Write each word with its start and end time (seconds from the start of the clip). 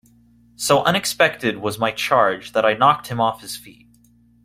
So 0.55 0.81
unexpected 0.83 1.57
was 1.57 1.77
my 1.77 1.91
charge 1.91 2.53
that 2.53 2.65
I 2.65 2.73
knocked 2.73 3.05
him 3.05 3.21
off 3.21 3.41
his 3.41 3.55
feet. 3.55 3.85